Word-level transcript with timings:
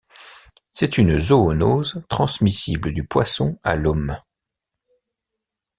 C'est 0.73 0.97
une 0.97 1.19
zoonose 1.19 2.03
transmissible 2.09 2.91
du 2.91 3.03
poisson 3.05 3.59
à 3.61 3.75
l'homme. 3.75 4.17